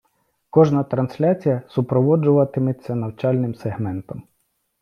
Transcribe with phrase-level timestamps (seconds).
[0.49, 4.23] Кожна трансляція супроводжуватиметься навчальним сегментом.